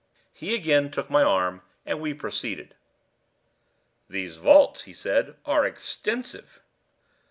He 0.33 0.55
again 0.55 0.89
took 0.89 1.11
my 1.11 1.21
arm, 1.21 1.61
and 1.85 2.01
we 2.01 2.15
proceeded. 2.15 2.73
"These 4.09 4.37
vaults," 4.37 4.81
he 4.85 4.95
said, 4.95 5.35
"are 5.45 5.63
extensive." 5.63 6.59